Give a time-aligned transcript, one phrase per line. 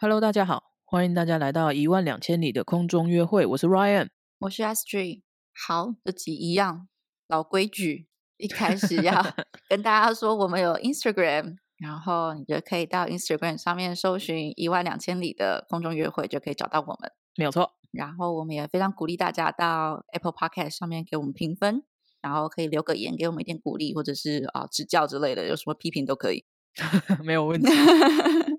[0.00, 4.10] Hello，大家好，欢迎大家来到一万两千里的空中约会，我是 Ryan。
[4.38, 5.24] 我是 S G。
[5.66, 6.86] 好，这集一样
[7.26, 8.06] 老规矩，
[8.36, 9.12] 一开始要
[9.68, 17.10] 跟大家说，我们有 Instagram，然后你就可以到 Instagram 上面搜寻一万两千里的空中约会，就可以找到我们。
[17.34, 21.82] 没有错，然后我们也非常鼓励大家到 Apple Podcast 上面给我们评分，
[22.22, 26.44] 然后可以留个言给我们一点鼓励，或者是啊、指教之类的，有什么批评都可以。
[27.24, 27.68] 没有问题。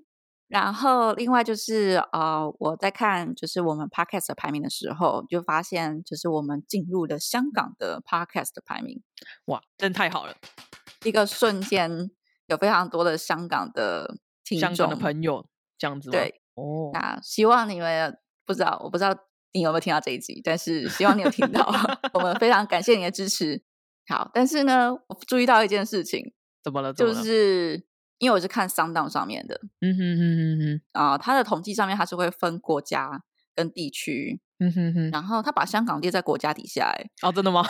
[0.50, 9.00] 然后另外就是呃，我在看就是我们 podcast 的排名的时候，就发现就是我们进入了香港的 podcast 的排名，
[9.44, 10.34] 哇，真太好了！
[11.04, 12.10] 一个瞬间
[12.46, 15.46] 有非常多的香港的听香众港的朋友
[15.78, 16.12] 这样子吗？
[16.12, 19.16] 对，哦，那希望你们不知道，我不知道
[19.52, 21.72] 你有没有听到这一集，但是希望你有听到，
[22.12, 23.62] 我们非常感谢你的支持。
[24.08, 26.32] 好，但是呢，我注意到一件事情，
[26.64, 26.92] 怎么了？
[26.92, 27.14] 就？
[27.14, 27.86] 是
[28.20, 33.22] 因为我是看 n d 上面的嗯哼哼哼哼，啊、它的统计上面它是会分国家
[33.54, 35.10] 跟地区，嗯哼哼。
[35.10, 37.64] 然后他把香港列在国家底下、欸，哦，真的吗？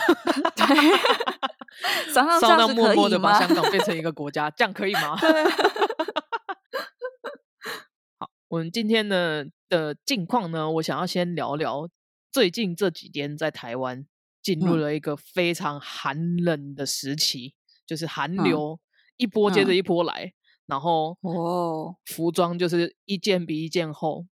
[2.13, 3.39] 想象这烧到样子可以默默的把吗？
[3.39, 5.15] 香港变成一个国家，这样可以吗？
[8.19, 11.87] 好，我们今天呢的近况呢，我想要先聊聊
[12.29, 14.05] 最近这几天在台湾
[14.41, 17.53] 进入嗯了一个非常寒冷的时期，
[17.85, 18.79] 就是寒嗯流
[19.17, 20.33] 一波接着嗯一波来，
[20.71, 24.25] 然后哦，服装就是一件比一件厚。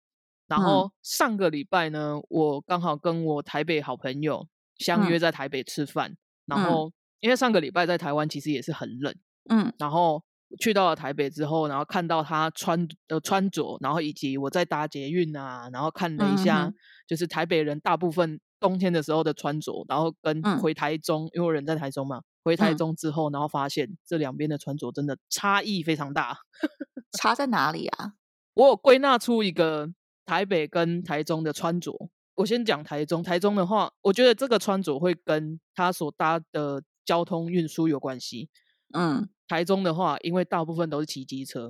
[0.48, 0.64] 然嗯。
[0.64, 6.16] 后上个礼拜呢，我刚好跟我台北好朋友相约嗯在台北吃饭，
[6.46, 6.64] 然嗯。
[6.64, 9.14] 后因为上个礼拜在台湾其实也是很冷，
[9.50, 9.74] 嗯。
[9.78, 10.24] 然后
[10.62, 16.74] 去到了台北之后，然后看到他穿的穿着，然后以及我在搭捷运啊，然后看了一下，嗯。
[17.06, 20.58] 就是台北人大部分冬天的时候的穿着，然后跟嗯。
[20.60, 26.40] 回台中，因为我人在台中嘛，回台嗯中之后，然后发现这两边的穿着真的差异非常大。
[27.18, 28.14] 差在哪里啊？
[28.54, 29.92] 我有归纳出一个
[30.26, 32.10] 台北跟台中的穿着。
[32.36, 38.50] 我先讲台中，台中的话，我觉得这个穿着会跟他所搭的交通运输有关系。
[38.94, 41.70] 嗯，台中的话，因为大部分都是骑机车，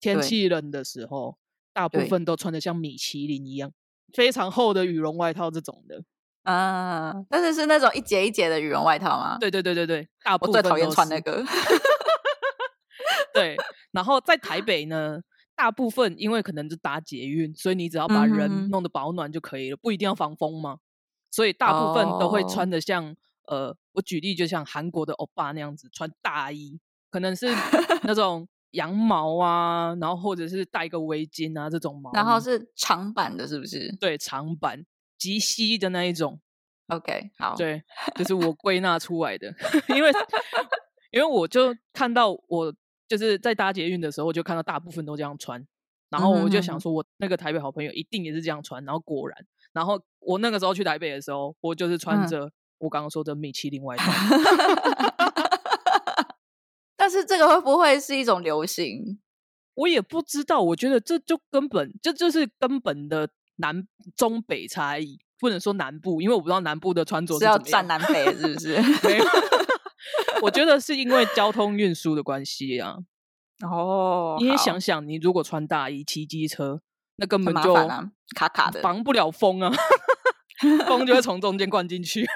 [0.00, 1.36] 天气冷的时候，
[1.72, 3.72] 大部分都穿的像米其林一样，
[4.14, 6.04] 非常厚的羽绒外套这种的。
[6.46, 9.36] 啊，但是是那种一节一节的羽绒外套吗？
[9.40, 11.44] 对对对对对，大我部分最讨厌穿那个。
[13.34, 13.56] 对，
[13.90, 15.20] 然后在台北呢，
[15.56, 20.78] 大部分因为可能是搭捷运，所以你只要把人弄得保暖就可以了，不一定要防风嘛。
[21.32, 23.14] 所以大部分都会哦穿的像、
[23.48, 26.78] 呃，我举例就像韩国的欧巴那样子穿大衣，
[27.10, 27.48] 可能是
[28.04, 34.86] 那 种羊毛啊，然后或者是戴个围巾啊这种毛，然后是长版的，是不是对长版
[35.18, 36.40] 及膝的那一种。
[36.88, 37.82] ？OK，好，对，
[38.14, 39.52] 就是我归纳出来的，
[39.94, 40.10] 因为
[41.10, 42.72] 因为我就看到我
[43.08, 45.66] 就是在搭捷运的时候，我就看到大部分都这样穿，
[46.10, 49.36] 然后我就想说，我那个台北好朋友一定也是这样穿，然后果然，
[49.72, 54.12] 然后我那个时候去台北的时候，我就是穿嗯着我刚刚说的米其林外套，
[56.96, 59.20] 但是这个会不会是一种流行？
[59.74, 63.86] 我也不知道，我觉得这就根本这就是根本的南
[64.16, 68.76] 中北差异，不能说南部，因为我不知道南部的穿着是要站南北，是不是？
[69.06, 69.24] 没有，
[70.42, 72.96] 我觉得是因为交通运输的关系啊。
[73.64, 76.82] 哦你也想想，你如果穿大衣骑机车，
[77.16, 78.82] 那根本就啊，卡卡的。
[78.82, 79.72] 防不了风啊，
[80.86, 82.26] 风就会从中间灌进去。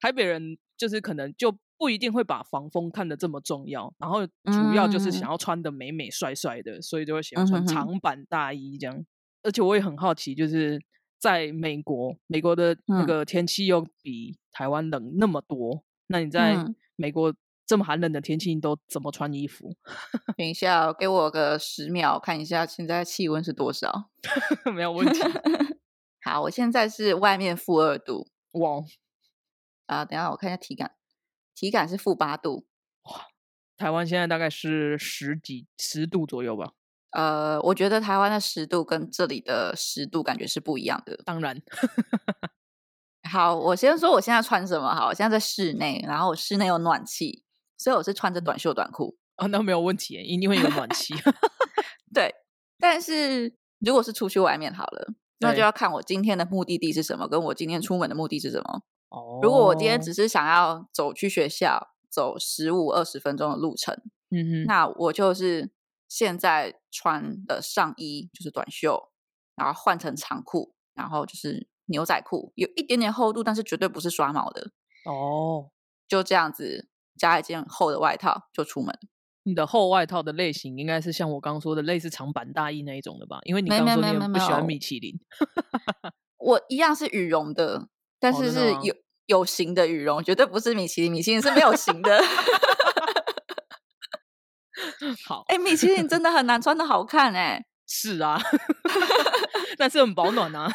[0.00, 9.04] 台北人就是可能就不一定会把防风看得这么重要，然后主要就是嗯想要穿的美美帅帅的，所以就会喜欢穿长版大衣这样。
[9.46, 10.80] 而且我也很好奇，就是
[11.18, 17.32] 在美国，美国的那嗯个天气又比台湾冷那么多，那你在嗯美国
[17.64, 19.76] 这么寒冷的天气，你都怎么穿衣服？
[20.36, 24.10] 等一下，给我个十秒，看一下现在气温是多少。
[24.74, 25.20] 没有问题。
[26.22, 28.82] 好，我现在是外面负二度哇，
[29.86, 30.96] 啊、等一下我看一下体感，
[31.54, 32.66] 体感是负八度。
[33.02, 33.26] 哇
[33.76, 36.72] 台湾现在大概是十几十度左右吧。
[37.16, 41.18] 呃，我觉得台湾的湿度跟这里的湿度感觉是不一样的。
[41.24, 41.56] 当然，
[43.32, 44.94] 好，我先说我现在穿什么。
[44.94, 47.42] 好，我现在在室内，然后我室内有暖气，
[47.78, 49.16] 所以我是穿着短袖短裤。
[49.38, 51.14] 哦，那没有问题耶，一定会有暖气。
[52.12, 52.34] 对，
[52.78, 58.82] 但是如果是出去外面好了，那就要看我今天的目的地是什么，跟我今天出门的目的是什么。
[59.08, 63.94] 哦如果我今天只是想要走去学校，走十五二十分钟的路程，
[64.30, 65.70] 嗯哼，那我就是
[66.18, 69.10] 现在穿的上衣就是短袖，
[69.54, 74.70] 然后换成长裤，然后就是牛仔裤，有一点点厚度，但是绝对不是刷毛的，
[75.04, 75.68] 哦，
[76.08, 78.98] 就这样子加一件厚的外套就出门。
[79.42, 83.38] 你的厚外套的类型应该是像我刚刚说的类似长版大衣那一种的吧？
[83.44, 85.20] 因为你刚刚说你不喜欢米其林。
[86.38, 88.94] 我一样是羽绒的，但是是有
[89.26, 92.18] 有型的羽绒，绝对不是米其林，米其林是没有型的。
[95.26, 98.38] 好，哎、米其林真的很难穿的好看哎、 是啊，
[99.78, 100.70] 但是很保暖啊。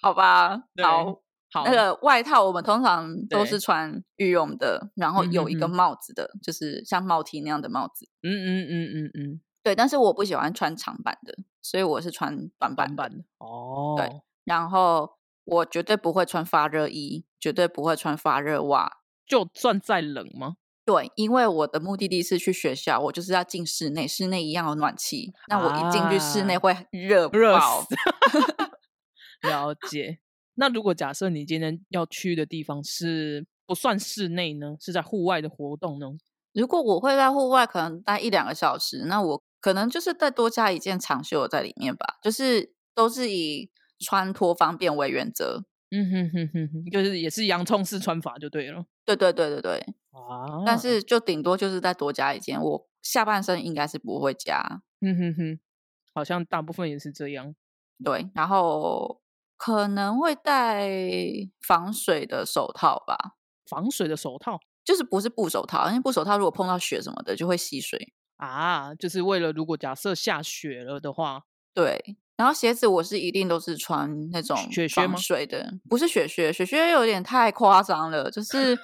[0.00, 8.08] 好吧，好，好，那个外套我们通常都是穿羽绒的，然后有一个帽子的，就是像帽 T 那样的帽子。
[8.22, 13.94] 嗯嗯嗯嗯嗯，对，但是我不喜欢穿长版的，所以我是穿短版版的哦。
[13.96, 18.90] 对然后我绝对不会穿发热衣，绝对不会穿发热袜。
[19.24, 20.56] 就算再冷吗？
[20.84, 25.32] 对，因为我的目的地是去学校，我就是要进室内，室内一样有暖气。
[25.48, 27.94] 那我一进去室内啊会热热爆死。
[29.48, 30.18] 了解。
[30.54, 36.06] 那如果假设你今天要去的地方是不算室内呢，是在户外的活动呢？
[36.52, 45.64] 如果我会在户外可能待一两个小时，那我可能就是再多加一件长袖在里面吧，就是都是以穿脱方便为原则。
[45.90, 50.62] 嗯哼哼哼哼，就是也是洋葱式穿法就对了对对对对对，啊。
[50.64, 54.82] 但是就顶多就是再多加一件，我下半身应该是不会加。
[55.00, 55.60] 嗯哼哼，
[56.14, 57.54] 好像大部分也是这样。
[58.04, 59.20] 对，然后
[59.56, 60.88] 可能会戴
[61.60, 63.36] 防水的手套吧，
[63.66, 68.12] 防水的手套就是不是布手套，因为布手套如果碰到雪什么的就会吸水。
[68.36, 78.28] 啊，就是为了如果假设下雪了的话，对，然后鞋子我是一定都是穿那种防雪靴吗水的，不是雪靴，雪靴有点太夸张了。
[78.28, 78.76] 就是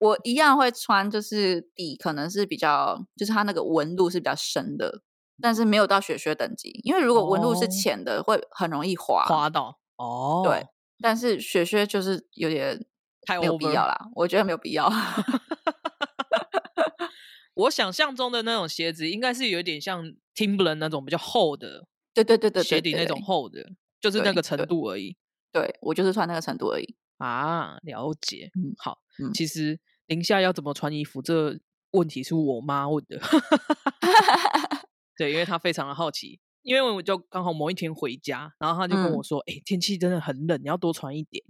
[0.00, 5.02] 我一样会穿，就是底可能是比较，就是它那个纹路是比较深的，
[5.40, 9.24] 但是没有到雪靴等级，因为如果纹路是哦浅的，会很容易滑。
[9.24, 10.42] 滑到哦。
[10.44, 10.66] 对，
[11.00, 12.84] 但是雪靴就是有点
[13.22, 14.90] 太没有必要啦，我觉得没有必要。
[17.54, 20.04] 我想象中的那种鞋子，应该是有点像
[20.34, 23.70] Timberland 那种比较厚的对对对对对鞋底那种厚的，
[24.00, 25.16] 就是那对个程度而已
[25.52, 26.96] 对我就是穿那个程度而已。
[27.18, 27.78] 啊。
[27.82, 31.60] 了解，嗯好，嗯其实零下要怎么穿衣服，这个
[31.92, 33.20] 问题是我妈问的。
[35.16, 41.44] 对，因为她非常的好奇，因为我就刚好某一天回家，然后她就跟我嗯说：“哎、天气真的很冷，你要多穿一点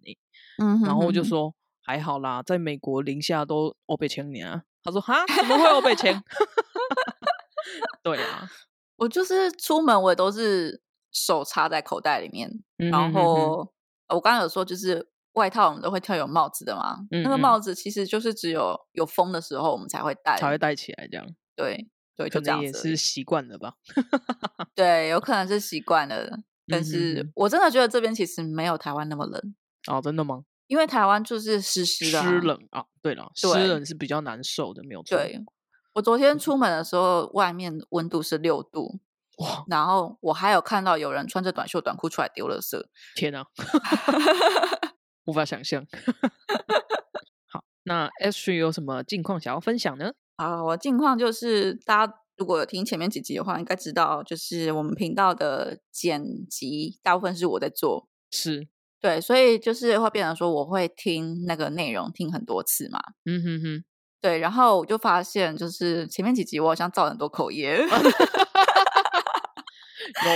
[0.85, 1.55] 然后我就说
[1.85, 6.15] ：“还好啦，在美国零下都欧北千年啊。”她说：“哈，怎么会欧北千？”
[8.03, 8.49] 对啊，
[8.97, 10.81] 我就是出门我也都是
[11.13, 12.49] 手插在口袋里面，
[12.79, 13.75] 嗯然哼哼哼后
[14.07, 21.27] 呃我刚刚有说就是外套我们都会挑有帽子的嘛，那个帽子其实就是只有有风的时候我们才会戴，才会戴起来这样，
[21.57, 22.97] 对对，可就这能也是。
[22.97, 23.75] 习惯了吧。
[24.75, 29.55] 对，有可能是习惯了，但是我真的觉得这边其实没有台湾那么冷，
[29.87, 30.43] 哦，真的吗？
[30.67, 35.17] 因为台湾就是湿湿的、啊，湿冷啊，对了，湿冷是比较难受的，没有错。
[35.17, 35.41] 对，
[35.95, 39.01] 我昨天出门的时候，外面温度是六度，
[39.39, 42.85] 哇，然后我还有看到有人穿着短袖短裤出来丢垃圾。
[43.17, 43.47] 天啊，
[45.29, 45.87] 无法想象。
[47.53, 50.13] 好，那 S 3有什么近况想要分享呢？
[50.37, 58.67] 啊，我近况就是大家如果有听前面几集的话，应该知道，就是我们频道的剪辑大部分是我在做，是，
[59.03, 63.85] 对，所以就是会变成说我会听那个内容听很多次嘛，嗯哼哼，
[64.23, 67.85] 对，然后我就发现就是前面几集我好像造很多口业，
[70.25, 70.31] 有，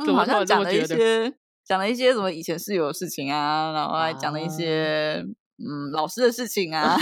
[0.04, 1.32] 就好像讲了一些
[1.66, 5.24] 讲了一些什么以前室友的事情啊，然后还讲了一啊些、
[5.58, 6.96] 嗯老师的事情啊，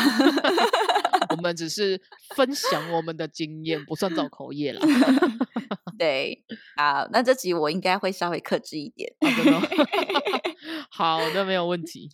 [1.30, 2.00] 我们只是
[2.34, 4.80] 分享我们的经验，不算造口业啦。
[5.98, 6.44] 对
[6.76, 9.12] 啊，那这集我应该会稍微克制一点。
[10.90, 12.08] 好的，没有问题。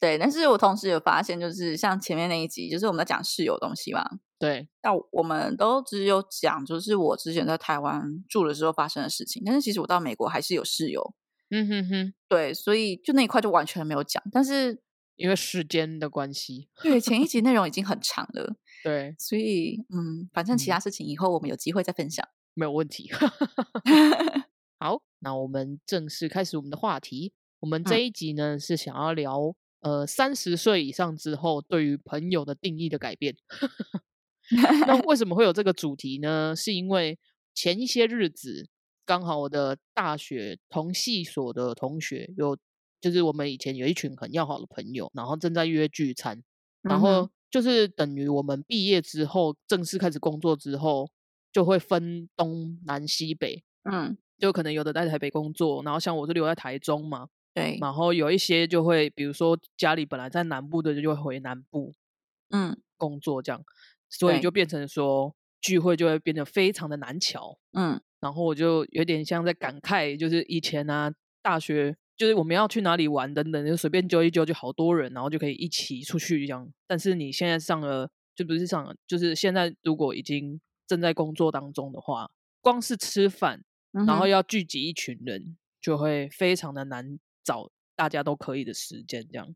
[0.00, 4.04] 对，但是我同时有发现，就是像前面那一集，就是我们在讲室友东西嘛，
[4.38, 11.14] 对，那我们都只有讲，就是我之前在台湾住的时候发生的事情，但是其实我到美国还是有室友，
[11.54, 14.22] 嗯哼哼，对，所以就那一块就完全没有讲。
[14.32, 14.80] 但是
[15.16, 22.26] 因为时间的关系，对前一集内容已经很 长了，对，所以嗯，反正其他事情以后我们有机会再分享。
[22.54, 23.10] 没有问题。
[24.80, 27.32] 好，那我们正式开始我们的话题。
[27.60, 33.36] 我们这嗯一集呢、是想要聊呃三十岁以上之后对于朋友的定义的改变。
[34.86, 36.54] 那为什么会有这个主题呢？
[36.56, 37.18] 是因为
[37.54, 38.68] 前一些日子
[39.04, 42.56] 刚好我的大学同系所的同学有，
[43.00, 46.42] 就是我们以前有一群很要好的朋友，然后正在约聚餐，
[46.82, 51.10] 然嗯后就是等于我们毕业之后正式开始工作之后，
[51.52, 61.94] 就会分东南西北，嗯，就可能有的在台北工作，然后像我是留在台中嘛，对，然后有一些就会，比如说家里本来在南部的就会回南部，
[62.50, 62.78] 嗯。
[63.02, 63.60] 工作这样，
[64.08, 67.56] 所以就变成说聚会就会变得非常的难瞧。
[67.72, 76.70] 嗯然后我就有点像在感慨，就是以前啊，大学就是我们要去哪里玩等等，就随便揪一揪就好多人，然后就可以一起出去这样。
[76.86, 89.52] 但是你现在上了，就不是上了，就是现在如果已经正在工作当中的话，光是吃饭，然后要聚集一群人，就会非常的难找大家都可以的时间这样。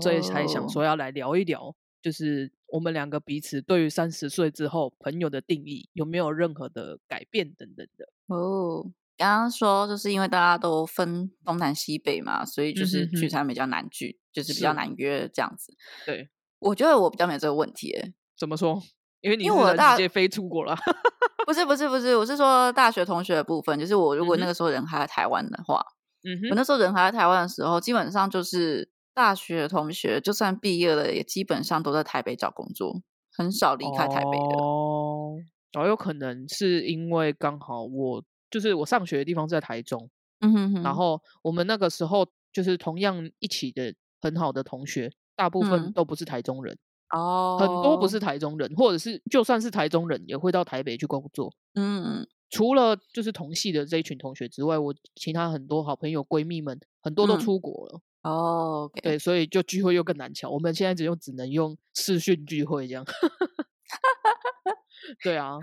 [0.00, 8.06] 所以才想哦说要来聊一聊，就是我们两个彼此对于三十岁之后朋友的定义有没有任何的改变等等的。
[8.26, 8.84] 哦，
[9.16, 15.74] 刚刚说就是因为大家都分东南西北嘛，所以就是聚餐比较难聚，就是比较难约这样子。
[16.04, 18.82] 对，我觉得我比较没有这个问题耶，怎么说？
[19.22, 20.76] 因为你因是直接飞出国了。
[21.46, 25.82] 不是不是不是，我是说大学同学的部分，就是我如果那个时候人还在台湾的话，
[26.22, 33.00] 嗯哼，我那时候人还在台湾的时候，基本上就是大学同学，就算毕业了，也基本上都在台北找工作，
[33.32, 34.62] 很少离开台北的。
[34.62, 35.36] 哦，
[35.74, 46.76] 哦，有可能是因为刚好我就是我上学的地方是在台中，嗯哼哼，然后我们那个时候就是同样一起的很好的同学，大部分嗯都不是台中人。
[47.10, 51.52] 哦，很多不是台中人，或者是就算是台中人，也会到台北去工作。
[51.74, 60.50] 嗯除了就是同系的这一群同学之外，我其他很多好朋友、闺蜜们很多都嗯出国了，哦对，所以就聚会又更难瞧。
[60.50, 63.04] 我们现在只用只能用视讯聚会这样。
[65.22, 65.58] 对啊，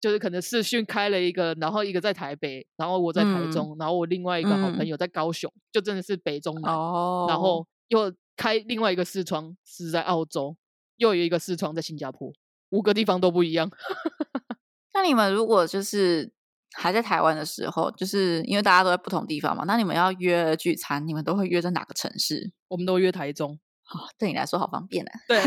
[0.00, 6.72] 就是可能视讯开了一个，然后一个在台北，然后我在台嗯中，然后我另外一个好朋嗯友在高雄，就真的是北中南。
[6.72, 10.56] 哦，然后又开另外一个视窗是在澳洲，
[10.96, 12.32] 又有一个视窗在新加坡，
[12.70, 13.70] 五个地方都不一样。
[14.94, 16.30] 那你们如果就是
[16.76, 22.52] 还在台湾的时候，就是因为大家都在不同地方嘛，那你们要约聚餐，你们都会约在哪个城市？
[22.68, 25.12] 我们都约台中，啊、对你来说好方便啊。
[25.28, 25.40] 对，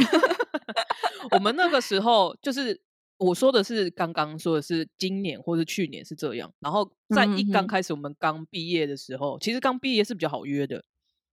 [1.31, 2.81] 我们那个时候就是
[3.17, 10.83] 我说的是刚刚说的是今年或是去年是这样，然后在一刚开始我们刚毕业的时候，其实刚毕业是比较好约的，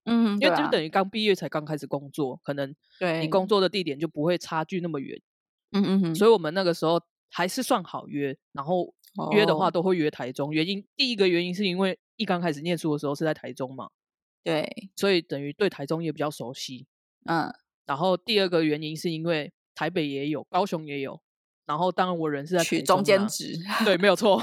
[0.05, 3.21] 嗯，因为就等于刚毕业才刚开始工作，可能对。
[3.21, 5.21] 你工作的地点就不会差距那么远，
[5.73, 6.31] 嗯嗯哼，所以。
[6.31, 8.95] 我们那个时候还是算好约，然后
[9.33, 10.53] 约的话哦都会约台中。
[10.53, 13.91] 原因第一个原因是因为一刚开始念书的时候是在台中嘛，
[14.43, 16.87] 对，所以等于对台中也比较熟悉。
[17.25, 17.53] 嗯
[17.87, 21.21] 然后第二个原因是因为台北也有，高雄也有，
[21.67, 23.55] 然后当然我人是在取中间值。
[23.85, 24.43] 对，没有错。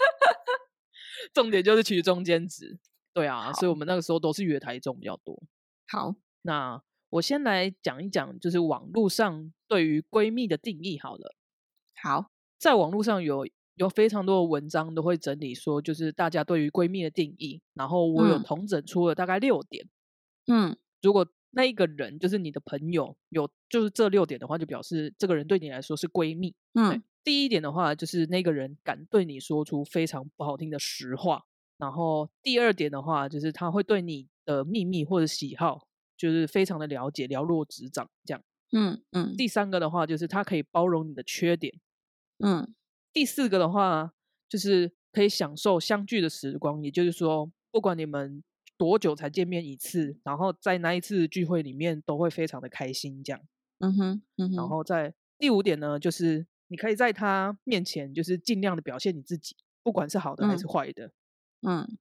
[1.32, 2.78] 重点就是取中间值，
[3.14, 5.42] 对啊，所以我们那个时候都是约台中比较多。
[5.88, 11.34] 好，那我先来讲一讲，就是网络上对于闺蜜的定义好了。
[12.02, 13.46] 好，在网络上有
[13.76, 19.88] 有非常多的文章都会整理说，就是大家对于闺蜜的定义，然后我有嗯统整出了大概六点。
[20.48, 26.54] 嗯如果那一个人就是你的朋友有就是这六点的话，就表示这个人对你来说是闺蜜。
[26.74, 31.44] 嗯第一点的话，就是那个人敢对你说出非常不好听的实话。
[31.76, 35.86] 然后第二点的话，就是他会对你的秘密或者喜好，
[36.16, 38.42] 就是非常的了解，了若指掌这样。
[38.72, 41.72] 嗯嗯第三个的话，就是他可以包容你的缺点。
[42.38, 42.74] 嗯
[43.12, 44.12] 第四个的话，
[44.48, 48.42] 就是可以享受相聚的时光，也就是说，不管你们
[48.76, 53.40] 多久才见面一次，然后在那一次聚会里面都会非常的开心这样。
[53.78, 61.12] 嗯哼嗯哼，然后在第五点呢，就是你可以在他面前就是尽量的表现你自己，不管是好的还是嗯坏的。
[61.62, 61.98] 嗯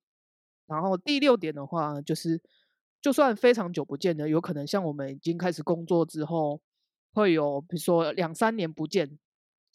[0.67, 2.41] 然后第六点的话，就是
[3.01, 6.61] 就算非常久不见的，有可能像我们已经开始工作之后，
[7.13, 9.17] 会有比如说两三年不见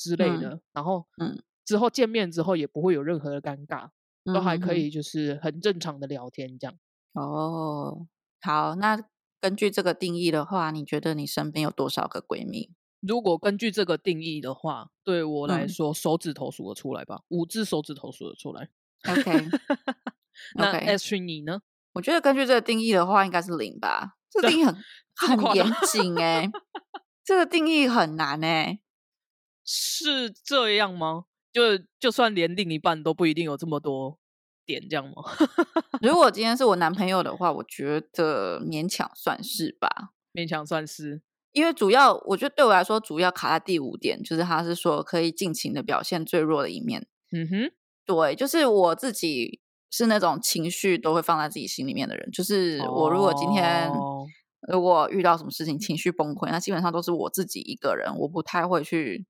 [0.03, 3.91] 之类嗯的，然后嗯之后见面之后也不会有任何的尴尬，
[4.35, 6.75] 都还可以就是很正常的聊天这样。
[7.13, 8.07] 哦，
[8.41, 8.99] 好，那
[9.41, 12.71] 根据这个定义的话，你觉得你身边有多少个闺蜜？
[13.01, 18.69] 如果根据这个定义的话，对我来嗯说，手指头数得出来吧，五只手指头数得出来。
[19.09, 19.49] OK，
[20.55, 21.61] 那群你呢？
[21.95, 24.17] 我觉得根据这个定义的话，应该是零吧。
[24.31, 24.77] 这个定义很
[25.15, 26.51] 很严张谨哎、
[27.23, 28.81] 这个定义很难哎、
[29.65, 31.25] 是这样吗？
[31.53, 31.63] 就
[32.01, 34.19] 就算连另一半都不一定有这么多
[34.65, 35.23] 点，这样吗？
[36.01, 39.89] 如果今天是我男朋友的话，我觉得勉强算是吧。
[40.33, 41.23] 勉强算是。
[41.53, 47.07] 因为主要，我觉得对我来说，主要卡在第五点，就是他是说可以尽情的表现最弱的一面。
[47.31, 47.73] 嗯哼，
[48.07, 52.31] 对，就是我自己是那种情绪都会放在自己心里面的人。
[52.31, 54.27] 就是我如果今天哦
[54.67, 59.27] 如果遇到什么事情情绪崩溃，那基本上都是我自己一个人，我不太会去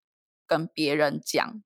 [0.52, 1.62] 跟别人讲，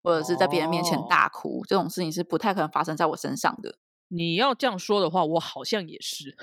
[0.00, 3.76] 或者是在别人面前哦大哭，这种事情是不太可能发生在我身上的。
[4.06, 6.36] 你要这样说的话，我好像也是。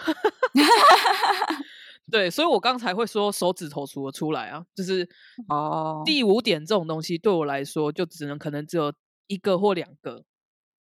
[2.12, 5.10] 对，所以我刚才会说手指头数得出来啊，就是
[5.48, 8.94] 哦，第五点这种东西对我来说，就只能可能只有
[9.28, 10.26] 一个或两个，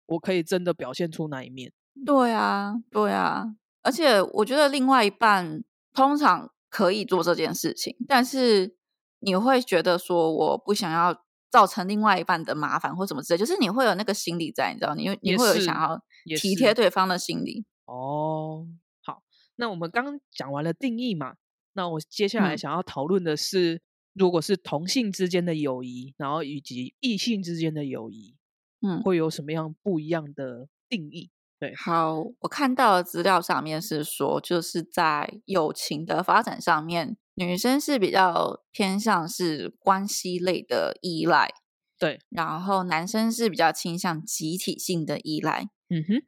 [0.08, 1.72] 我可以真的表现出那一面。
[2.03, 3.46] 对啊，对啊，
[3.84, 8.75] 而且我觉得另外一半通常可以做这件事情，但是
[9.23, 16.01] 你会觉得说我不想要造成另外一半的麻烦或什么之类，就是你会有那个心理在，你知道，你你会有想要
[16.37, 17.65] 体贴对方的心理。
[17.85, 18.67] 哦，
[19.01, 19.21] 好，
[19.55, 21.35] 那我们刚刚讲完了定义嘛，
[21.73, 23.81] 那我接下来想要讨论的是，
[24.13, 28.35] 如果是同性之间的友谊，然后以及异性之间的友谊，
[28.81, 31.29] 嗯，会有什么样不一样的定义？
[31.63, 41.53] 对，好，我看到的资料上面是说，就是在友情的发展上面，女生是比较偏向是关系类的依赖，
[41.98, 46.27] 对，然后男生是比较倾向集体性的依赖，嗯哼，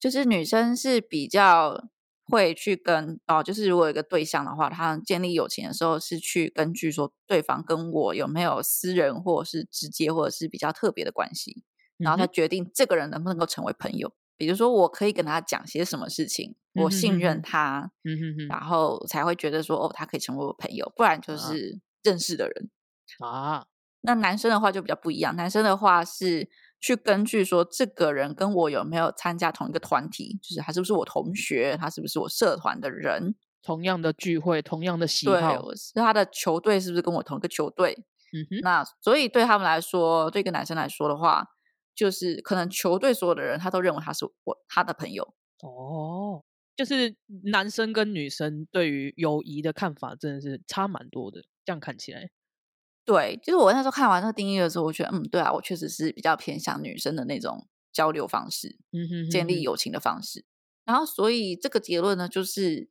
[0.00, 1.84] 就是女生是比较
[2.24, 11.62] 会去跟哦，就是如果有一个对象的话，他建立友情的时候是去根据说对方跟我有没有私人或者是直接或者是比较特别的关系，
[11.98, 14.12] 然后他决定这个人能不能够成为朋友。
[14.42, 22.68] 比如说，我可以跟他讲些什么事情，我信任他，嗯哼哼，然后才会觉得说，哦，他可以成为我朋友，不然就是认识的人
[23.20, 23.66] 啊。
[24.00, 37.96] 那男生的话就比较不一样，男生的话是去根据说，这个人跟我有没有参加同一个团体，就是他是不是我同学，他是不是我社团的人，同样的聚会，同样的喜好，是他的球队是不是跟我同一个球队？
[38.32, 41.46] 嗯哼，那所以对他们来说，对一个男生来说的话。
[41.94, 46.42] 就是可能球队所有的人，他都认为他是我他的朋友哦。
[46.74, 51.42] 就是男生跟女生对于友谊的看法真的是差蛮多的。
[51.64, 52.28] 这样看起来，
[53.04, 60.44] 对，就是我那时候看完那个定义的时候，我觉得嗯，对啊，我确实是比较偏向女生的那种交流方式，嗯哼，建立友情的方式。
[60.84, 62.88] 然后，所以这个结论呢，就是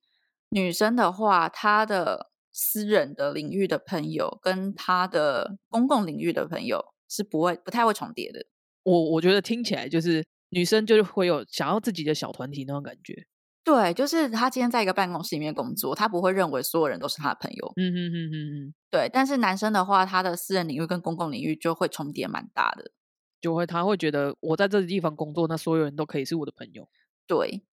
[0.51, 8.46] 女生的话，她的私人的领域的朋友跟她的公共领域的朋友是不会不太会重叠的。
[8.83, 13.25] 我我觉得听起来就是女生就是会有想要自己的小团体那种感觉。
[13.63, 17.74] 对，就是他今天在一个办公室里面工作，他不会认为所有人都是他的朋友。
[17.75, 18.35] 嗯嗯嗯嗯
[18.67, 18.74] 嗯。
[18.89, 22.91] 对，但是男生的话，他的私人领域跟公共领域就会重叠蛮大的，
[23.39, 26.89] 就会他会觉得我在这个地方工作，那所有人都可以是我的朋友。
[27.27, 27.63] 对，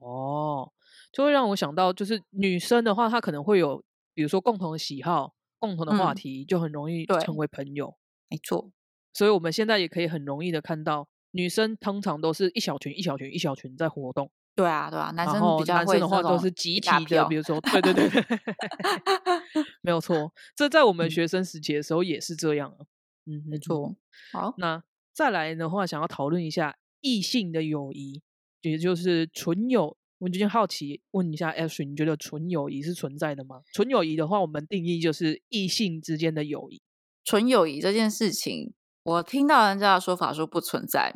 [0.00, 0.72] 哦，
[1.12, 7.96] 就会让我想到，就是女生的话，她可能会有，比如说共同的喜好、共同的话题，就很容易成为朋友。
[8.30, 8.70] 没错。
[9.12, 14.30] 所以我们现在也可以很容易的看到，女生通常都是一小群一小群一小群在活动。
[14.54, 18.08] 对啊，对啊，男生比较男生的话都是集体的，比如说，对对对，
[19.80, 20.30] 没有错。
[20.54, 22.84] 这在我们学生时期的时候也是这样啊。
[23.24, 23.96] 嗯，没错。
[24.32, 24.82] 好，那
[25.14, 28.20] 再来的话，想要讨论一下异性的友谊，
[28.60, 29.96] 也就是纯友。
[30.18, 33.62] 我就好奇问一下 Ash，你觉得纯友谊是存在的吗？
[33.72, 36.82] 纯友谊的话，我们定义就是异性之间的友谊。
[37.24, 38.74] 纯友谊这件事情。
[39.04, 41.14] 我听到人家的说法说不存在，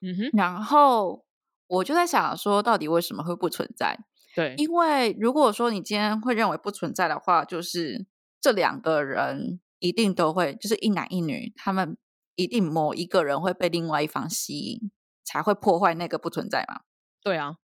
[0.00, 1.24] 嗯哼，然后
[1.66, 3.98] 我就在想说，到底为什么会不存在？
[4.34, 8.06] 对，因为如果说你今天会认为不存在的话，就是
[8.40, 11.96] 这两个人一定都会，就是一男一女，他们
[12.36, 14.90] 一定某一个人会被另外一方吸引，
[15.24, 16.80] 才会破坏那个不存在嘛？
[17.22, 17.56] 对啊，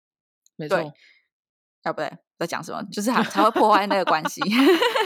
[0.56, 0.76] 没错，
[1.82, 2.82] 啊不对，在讲什么？
[2.90, 4.40] 就是才才会破坏那个关系，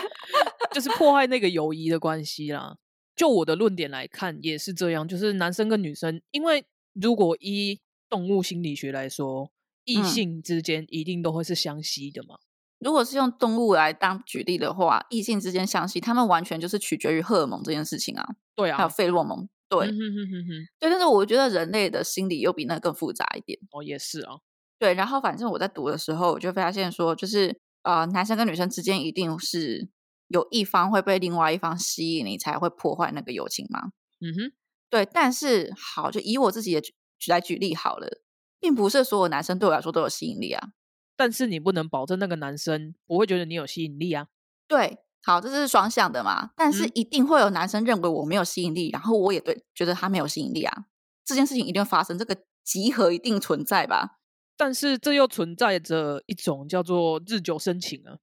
[0.73, 2.77] 就是破坏那个友谊的关系啦。
[3.19, 5.07] 就我的论点来看，也是这样。
[5.09, 9.51] 就是男生跟女生，因为如果依动物心理学来说，
[9.85, 12.37] 异性之间一定都会是相吸的嘛。
[12.79, 18.25] 如果是用动物来当举例的话，异性之间相吸，他们完全就是取决于荷尔蒙这件事情啊。
[18.55, 19.49] 对啊，还有费洛蒙。
[19.69, 20.89] 对，对。
[20.89, 23.59] 但是我觉得人类的心理又比那更复杂一点。
[23.73, 24.37] 哦，也是啊。
[24.79, 29.89] 对，然后反正我在读的时候，我就发现说，就是呃，男生跟女生之间一定是。
[30.29, 33.93] 有一方会被另外一方吸引，你才会破坏那个友情吗？
[34.21, 34.53] 嗯哼，
[34.89, 35.05] 对。
[35.05, 36.93] 但是好，就以我自己的举
[37.27, 38.23] 来举例好了，
[38.61, 40.69] 并不是所有男生对我来说都有吸引力啊。
[41.17, 44.29] 但是你不能保证那个男生不会觉得你有吸引力啊。
[44.69, 46.51] 对，好，这是双向的嘛。
[46.57, 50.85] 但是一定会有男生认为我没有吸引力，然后我也对觉得他没有吸引力啊。
[51.25, 54.19] 这件事情一定会发生，这个集合一定存在吧？
[54.57, 58.19] 但是这又存在着一种叫做日久生情啊。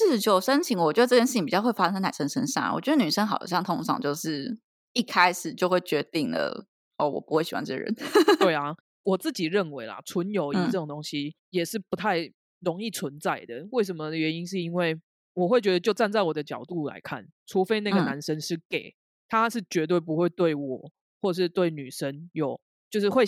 [0.00, 2.72] 日久生情，我觉得这件事情比较会发生在男生身上。
[2.74, 4.58] 我觉得女生好像通常就是
[4.92, 6.66] 一开始就会决定了，
[6.98, 7.94] 哦，我不会喜欢这个人。
[8.40, 13.66] 对啊，我自己认为啦，纯友谊这种东西也是不太容易存在的。
[13.72, 15.00] 为什么的原因是因为
[15.34, 18.94] 我会觉得，就站在我的角度来看，除非那个男生是 gay，
[19.28, 22.60] 他是绝对不会对我或是对女生有，
[22.90, 23.24] 就是会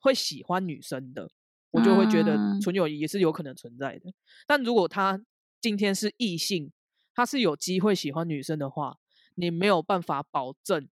[0.00, 1.28] 会喜欢女生的，
[1.70, 4.12] 我就会觉得纯友谊也是有可能存在的。
[4.46, 5.20] 但如果他
[5.62, 6.72] 今天是异性，
[7.14, 8.98] 他是有机会喜欢女生的话，
[9.36, 10.88] 你没有办法保证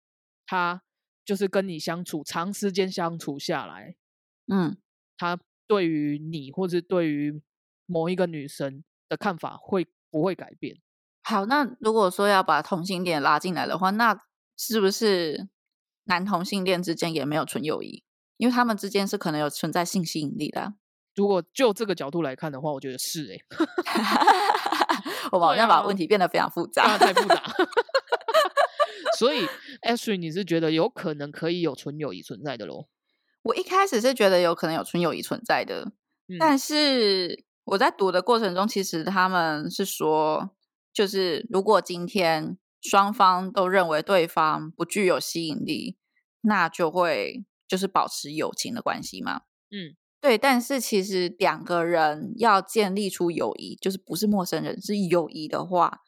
[0.46, 0.84] 他
[1.24, 3.96] 就是跟你相处长时间相处下来，
[4.48, 4.78] 嗯，
[5.18, 7.42] 他对于你或者对于
[7.86, 10.78] 某一个女生的看法会不会改变？
[11.24, 14.22] 好，那如果说要把同性恋拉进来的话，那
[14.58, 15.48] 是不是
[16.04, 18.04] 男同性恋之间也没有纯友谊？
[18.36, 20.74] 因为他们之间是可能有存在性吸引力的啊。
[21.18, 23.42] 如果就这个角度来看的话，我觉得是 诶、
[25.32, 26.98] 我们好对像把啊问题变得非常复杂。
[26.98, 27.44] 太复杂。
[29.18, 29.48] 所以
[29.82, 32.88] Ashley，你是觉得有可能可以有纯友谊存在的咯？
[33.42, 35.92] 我一开始是觉得有可能有纯友谊存在的，
[36.28, 40.52] 嗯但是我在读的过程中，其实他们是说，
[40.94, 45.98] 就是如果今天双方都认为对方不具有吸引力，
[46.42, 49.42] 那就会就是保持友情的关系嘛。
[49.72, 49.96] 嗯，
[50.28, 50.38] 对。
[50.38, 56.02] 但是其实两个人要建立出友谊，就是不是陌生人，是友谊的话，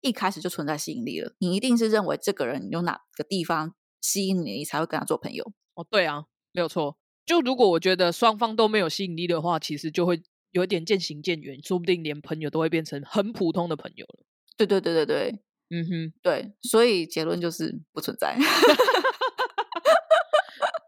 [0.00, 1.34] 一开始就存在吸引力了。
[1.38, 5.52] 你一定是认为这个人有哪个地方吸引你，你才会跟他做朋友。
[5.74, 6.96] 哦，对啊，没有错。
[7.24, 14.24] 就如果我觉得双方都没有吸引力的话，其实就会有一点渐行渐远，说不定连朋友都会变成很普通的朋友了。
[14.56, 18.36] 对对对对对嗯哼，对，所以结论就是不存在。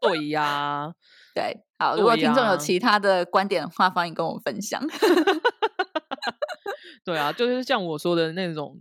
[0.09, 0.93] 对呀、
[1.35, 4.83] 对，好，如果听众有其他的观点的话，欢迎跟我们分享。
[7.05, 8.81] 对啊，就是像我说的那种，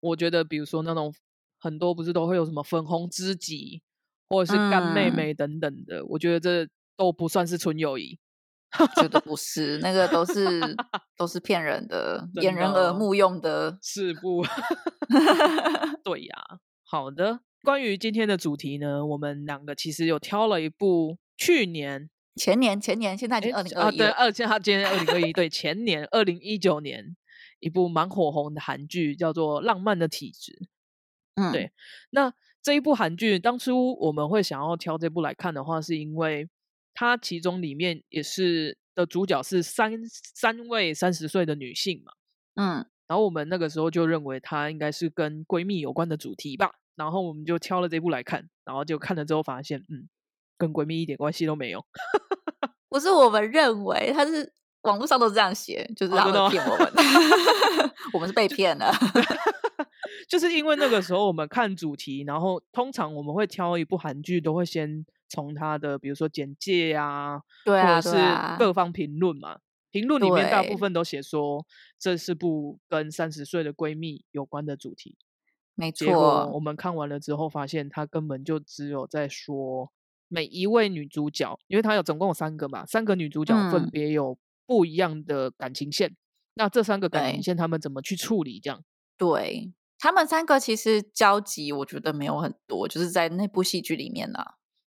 [0.00, 1.12] 我觉得比如说那种
[1.58, 3.82] 很多不是都会有什么粉红知己
[4.28, 8.18] 或者是干妹嗯妹等等的，我觉得这都不算是纯友谊。
[8.96, 10.76] 绝对不是，那个都是
[11.16, 13.78] 都是骗人的，掩人耳目用的。
[13.80, 14.44] 是不？
[16.04, 16.34] 对呀，
[16.84, 17.40] 好的。
[17.68, 24.06] 关于今天的主题呢，我们两个其实有挑了一部去年前年前年，现在已经诶啊，对，二零二一对。
[24.08, 27.14] 二现他今天二零二一， 对，前年二零一九年
[27.60, 30.52] 一部蛮火红的韩剧，叫做《浪漫的体质》。
[31.34, 31.70] 嗯，对
[32.08, 36.48] 那这一部韩剧，当初我们会想要挑这部来看的话，是因为
[36.94, 42.12] 它其中里面也是的主角是三三位三十岁的女性嘛，
[42.54, 50.08] 嗯，然后我们那个时候就认为它应该是跟闺蜜有关的主题吧，然后我们就挑了这部来看，然后就看了之后发现，嗯，
[50.58, 51.86] 跟闺蜜一点关系都没有。
[52.90, 56.92] 不是我们认为，他是网络上都这样写，就是他们骗我们，
[58.12, 58.92] 我们是被骗了。
[60.28, 69.58] 就是因为那个时候我们看主题，然后通常我们会挑一部韩剧，都会先从它的比如说简介啊，对啊，或者是各方评论嘛。
[69.90, 71.64] 评论里面大部分都写说
[71.98, 75.16] 这是部跟三十岁的闺蜜有关的主题。
[75.78, 79.92] 没结果我错，们看完了之后，发现他根本就只有在说
[80.26, 83.90] 每一位女主角，因为她有总共有三个嘛，三个女主角分嗯。
[83.90, 84.36] 别有
[84.66, 86.16] 不一样的感情线。
[86.54, 87.42] 那这三个感情对。
[87.44, 88.58] 线，他们怎么去处理？
[88.58, 88.82] 这样？
[89.16, 94.40] 对他们三个其实交集，我觉得没有很多，就是在那部戏剧里面呢、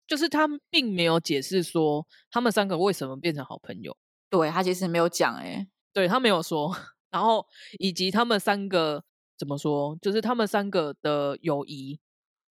[0.08, 3.98] 就是他们并没有解释说他们三个为什么变成好朋友，
[4.30, 6.74] 对他其实没有讲哎、对他没有说，
[7.12, 7.46] 然后
[7.78, 9.04] 以及他们三个
[9.38, 12.00] 怎么说，就是他们三个的友谊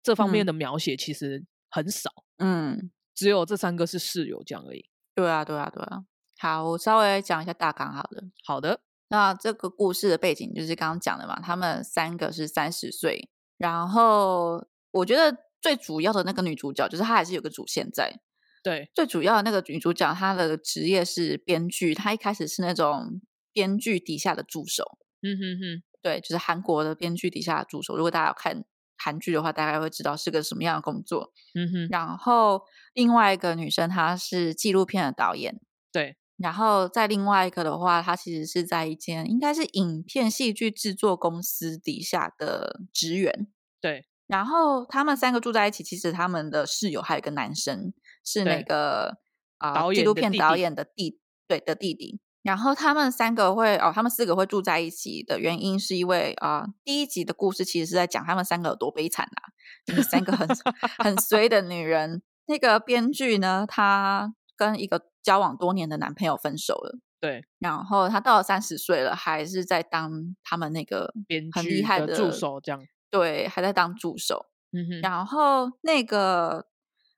[0.03, 4.89] 这方面嗯的描写其实很少，嗯，只有这三个是室友这样而已。
[5.15, 6.05] 对啊，对啊，对啊。
[6.39, 8.23] 好，我稍微讲一下大纲好了。
[8.45, 18.21] 好的，那这个故事的背景就是刚刚讲的嘛，他们三个是三十岁，然后我觉得最主要的那个女主角，就是她还是有个主线在。
[18.63, 23.21] 对，最主要的那个女主角，她的职业是编剧，她一开始是那种
[23.53, 27.97] 编剧底下的助手，嗯哼哼，对，就是韩国的编剧底下的助手。
[27.97, 28.63] 如果大家有看
[28.99, 31.33] 韩剧的话，大概会知道是个什么样的工作。
[31.55, 32.61] 嗯哼，然后
[32.93, 35.59] 另外一个女生，她是纪录片的导演。
[35.91, 43.47] 对，然后在另外一个的话，她其实是在一间应该是影片戏剧制作公司底下的职员。
[43.81, 49.17] 对，然后他们三个住在一起，其实他们的室友还有一个男生，是那对个
[49.57, 52.21] 啊、导纪录片导演的弟弟演的弟对的弟弟。
[52.45, 59.49] 然后他们三个会哦，他们四个会住在一起的原因，是因为啊、第一集的故事其实是在讲他们三个有多悲惨啊，
[59.87, 60.47] 就是三个很
[61.03, 62.23] 很衰的女人。
[62.47, 72.81] 那个编剧呢，她跟一个交往多年的男朋友分手了，对，然后她到了三十岁了，还是在当他们那个编很剧厉害的助手这样。
[73.11, 74.47] 对，还在当助手。
[74.73, 76.67] 嗯哼，然后那个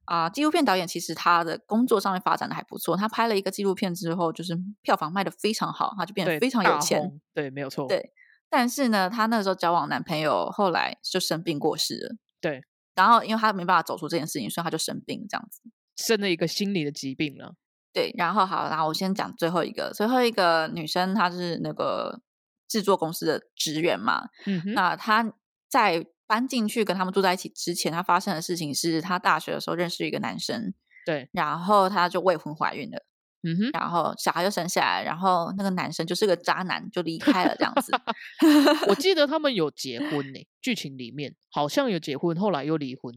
[0.07, 7.01] 啊、纪录片导演其实他的工作上面发展的还不错，他拍了一个纪录片之后，就是票房卖的非常好，他就变得，非常有钱。
[7.01, 7.87] 红，对，没有错。
[7.87, 8.13] 对
[8.49, 12.17] 但是呢，他那时候交往男朋友后来就生病过世了。
[12.41, 12.63] 对，
[12.95, 15.61] 然后因为他没办法走出这件事情，所以他就生病这样子。
[15.97, 17.55] 生了一个心理的疾病了。
[17.93, 22.21] 对，然后好，然后我先讲最后一个，最后一个女生她是那个
[22.69, 24.29] 制作公司的职员嘛。
[24.45, 25.33] 嗯哼，那她
[25.69, 32.99] 在搬进去跟他们住在一起之前，他发生的事情是他大学的时候认识一个男生，对，然后他就未婚怀孕了，
[33.43, 37.93] 嗯哼，然后小孩就生下来，然后那个男生就是个渣男，就离开了这样子。
[38.89, 43.15] 我记 得他们有结婚呢，剧情里面好像有结婚，后来又离婚。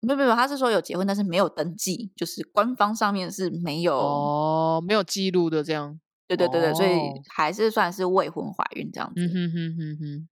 [0.00, 5.98] 没有没有，他是说有结婚，但是没有登记，就是官方上面是没有哦，没有记录的这样。
[6.28, 9.20] 对对对对，所以哦还是算是未婚怀孕这样子。
[9.20, 10.28] 嗯哼哼哼哼。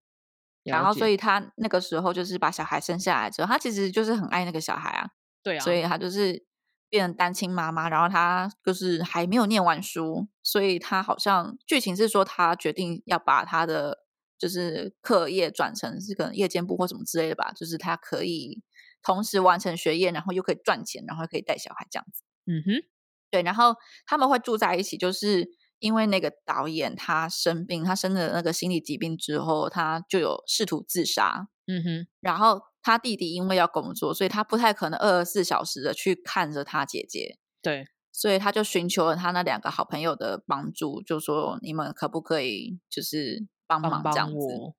[0.66, 5.11] 然后，所以以他那个时候就是把小孩生下来之后，他其实就是很爱那个小孩啊，
[5.42, 6.44] 对啊，所以他就是
[6.88, 7.88] 变成单亲妈妈。
[7.88, 14.05] 然后他就是还没有念完书，所以他好像剧情是说他决定要把他的
[14.38, 18.62] 就是课业转成是可能夜间部或什么之类的吧，就是他可以
[19.02, 22.22] 同时完成学业，然后又可以赚钱，然后又可以带小孩这样子。
[22.46, 22.87] 嗯哼，
[23.31, 31.48] 对，然后他们会住在一起，就是因为那个导演他生病，他生了那个心理疾病之后，他就有试图自杀。
[31.66, 44.36] 嗯哼，然后他弟弟因为要工作，所以他不太可能二十四小时的去看着他姐姐，对，所以他就寻求了他那两个好朋友的帮助，就说你们可不可以就是帮帮帮忙这样子？
[44.36, 44.76] 我。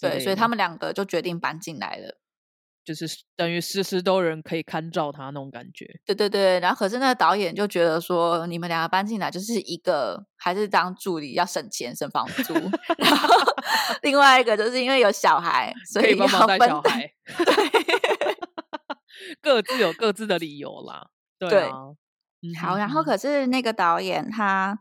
[0.00, 2.20] 对，所以他们们两个就决定搬进来了。
[2.94, 5.86] 就是等于时时都有人可以看照他那种感觉。
[6.06, 12.54] 对对对，然后可是那个导演就觉得说，你们两个搬进来就是一个还是当助理要省钱省房租，
[12.96, 13.28] 然后
[14.00, 17.12] 另外一个就是因为有小孩，所以要分带小孩，
[19.42, 21.08] 各自有各自的理由啦。
[21.38, 21.74] 对对啊，
[22.40, 24.78] 嗯好，然后可是那个导演他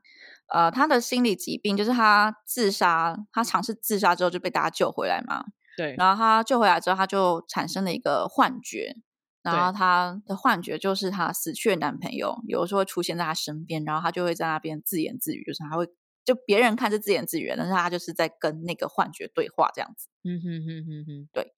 [0.54, 5.44] 呃他的心理疾病就是他自杀，他尝试自杀之后就被大家救回来嘛，
[5.78, 8.98] 对，然后他救回来之后，他就产生了一个幻觉，
[9.44, 15.88] 然后对他的幻觉就是他死去的男朋友有的时候会出现在他身边，然后他就会在那边自言自语，就是他会
[16.26, 20.10] 就别人看是自言自语，但是他就是在跟那个幻觉对话这样子。
[20.24, 21.54] 嗯哼哼哼哼，对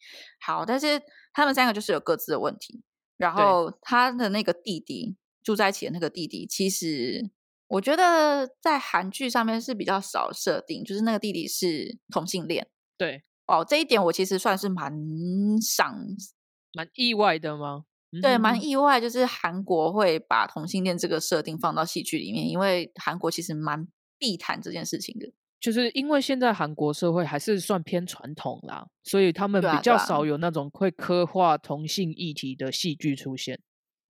[0.46, 1.02] 好，但是
[1.34, 2.84] 他们三个就是有各自的问题，
[3.18, 7.32] 然后他的那个弟弟住在一起的那个弟弟，其实
[7.68, 12.68] 我觉得在韩剧上面是比较少设定，就是那个弟弟是同性恋。
[12.98, 14.94] 对，哦，这一点我其实算是蛮
[15.62, 15.96] 赏
[16.74, 17.84] 蛮意外的吗？
[18.12, 25.32] 嗯对，蛮意外，就是韩国会把同性恋这个设定放到戏剧里面，因为韩国其实蛮避谈这件事情的。
[25.60, 33.60] 就是因为现在韩国社会还是算偏传统啦，所以他们比较少有那种会刻画同性议题的戏剧出现。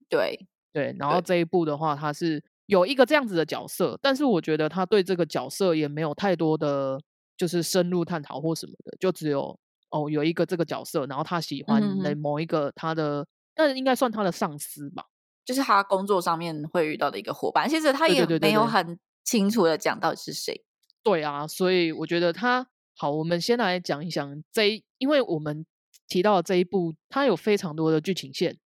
[0.08, 7.02] 对，对，然后这一部的话，他是有一个这样子的角色，但是我觉得他对这个角色也没有太多的
[7.40, 9.58] 就是深入探讨或什么的，就只有
[9.92, 13.26] 哦有一个这个角色，然后他喜欢的某一个他的，
[13.56, 15.06] 那应该算他的上司吧？
[15.46, 20.66] 就是他工作上面会遇到的一个伙伴，其实他也没有很清楚的讲到底是谁。
[21.02, 25.66] 对啊，所以我觉得他好，我们先来讲一讲这一，因为我们
[26.10, 28.60] 提到的这一部，它有非常多的剧情线，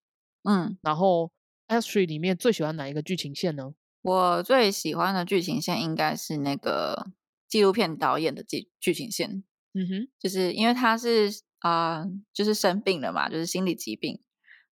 [0.43, 1.31] 嗯，然后
[1.67, 3.75] Three 里面最喜欢哪一个剧情线呢？
[4.01, 7.07] 我最喜欢的剧情线应该是那个
[7.53, 9.43] 纪录片导演的剧剧情线，
[9.75, 14.19] 嗯哼，就是因为他是啊、呃就是生病了嘛，就是心理疾病，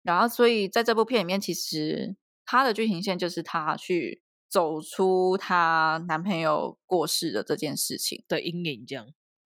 [0.04, 2.14] 然后所以在这部片里面，其实
[2.46, 8.24] 他的剧情线就是他去走出她男朋友过世的这件事情。
[8.28, 9.08] 的阴影这样，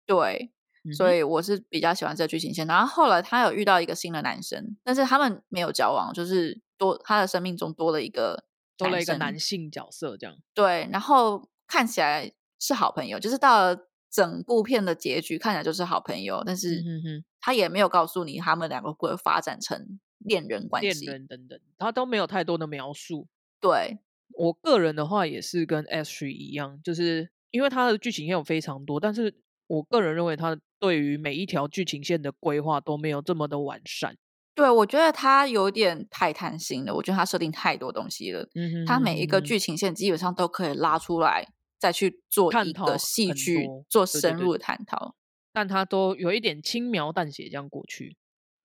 [0.04, 0.50] 对，
[0.84, 2.66] 嗯所以我是比较喜欢这个剧情线。
[2.66, 8.44] 然后后来他有遇到一个新的男生，但是他们没有交往，就是多他的生命中多了一个
[8.76, 10.36] 多了一个男性角色这样。
[10.52, 12.32] 对，然后看起来
[12.62, 21.12] 是好朋友，就是到了整部片的结局看起来就是好朋友，但是嗯哼哼他也没有告诉你他们两个会发展成恋人关系恋。
[21.14, 23.26] 人等等，他都没有太多的描述。
[23.60, 23.98] 对，
[24.38, 29.34] 我个人的话也是跟 S 一样，就是因为他的剧情线有非常多，但是
[29.66, 34.16] 我个人认为他对于每一条剧情线的规划都没有这么的完善。
[34.54, 38.46] 对，我觉得他有点太贪心了，我觉得他设定太多东西了。
[38.54, 41.48] 嗯哼他每一个剧情线基本上都可以拉出来，
[41.82, 45.16] 再去做一探讨个戏剧，做深入的探讨。
[45.52, 48.16] 但他都有一点轻描淡写这样过去。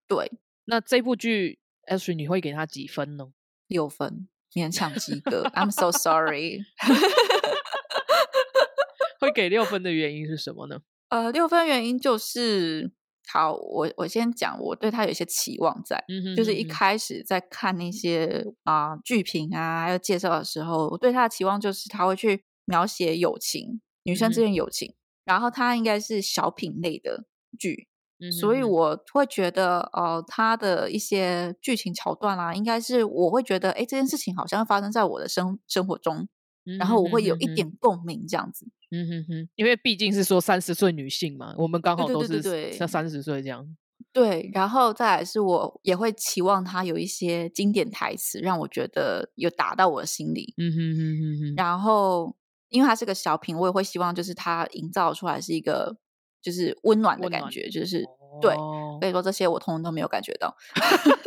[0.06, 0.30] 对，
[0.66, 3.32] 那这部剧 S 你会给他几分呢？
[3.66, 5.50] 六分勉强及格。
[5.52, 6.60] I'm so sorry。
[9.18, 10.78] 会给六分的原因是什么呢？
[11.08, 12.92] 呃，六分原因就是，
[13.32, 27.24] 好，我我先讲，我对他有一些期望在，嗯哼就是一开始在看那些啊、剧评啊，还有介绍的时候，我对他的期望就是他会去描写友情，女生之间友情，然后它应该是小品类的
[27.58, 27.88] 剧，
[28.20, 36.28] 嗯所以我会觉得，呃，它的一些剧情桥段啊，应该是我会觉得，哎，这件事情好像发生在我的生生活中，
[36.78, 38.66] 然后我会有一点共鸣这样子。
[38.90, 43.66] 嗯哼哼，因为毕竟是说三十岁女性嘛，我们刚好都是像三十岁这样。
[44.12, 50.54] 对，然后再来是我也会期望他有一些经典台词，让我觉得有打到我的心里。
[50.56, 51.54] 嗯哼哼哼哼。
[51.56, 52.34] 然后，
[52.68, 55.96] 因为它是个小品，我也会希望就是它营造出来是一个
[56.40, 58.04] 就是温暖的感觉，就是
[58.40, 58.54] 对。
[59.00, 60.56] 所以说这些我通通都没有感觉到。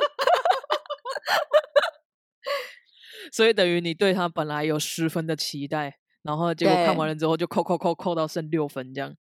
[3.32, 9.16] 所以等于你对他本来有十分的期待，然后结果看完了之后就扣扣扣扣到剩六分这样。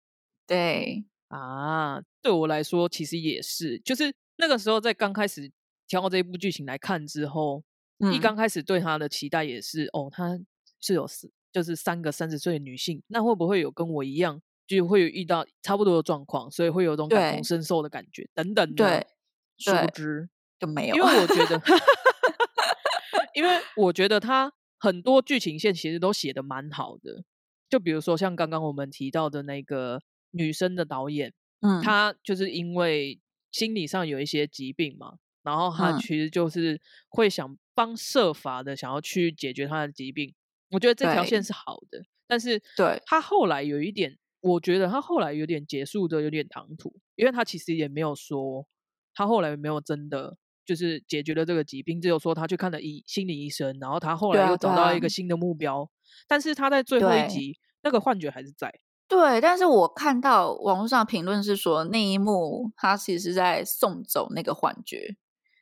[0.48, 1.06] 对。
[1.28, 5.52] 啊，对我来说其实也是，就是那个时候在刚开始
[5.88, 7.64] 挑这一部剧情来看之后，
[8.12, 10.40] 一刚开始对他的期待也是，哦，他
[10.82, 18.76] 是有四，就是三个三十岁的女性，那会不会有跟我一样，就会有遇到差不多的状况，所以会有种感同身受的感觉等等的。
[18.76, 19.08] 对，
[19.58, 21.62] 殊不知就没有，因为我觉得，
[23.36, 27.24] 因为我觉得他很多剧情线其实都写的蛮好的，
[27.70, 30.02] 就比如说像刚刚我们提到的那个。
[30.32, 33.20] 女生的导演，嗯，她就是因为
[33.52, 40.36] 心理上有一些疾病嘛，然后她其实就是会想方设法的想要去解决她的疾病。
[40.72, 43.02] 我觉得这条线是好的，但是对。
[43.06, 48.68] 他后来有一点，我觉得他后来有点结束的有点唐突，因为他其实也没有说，
[49.14, 55.90] 他后来没有真的就是解决了这个疾病，只有说他去看了医心理医生，然后他后来又找到一个新的目标，
[56.28, 58.72] 但是他在最后一集那个幻觉还是在。
[59.08, 65.16] 对，但是我看到网络上评论是说那一幕他其实是在送走那个幻觉，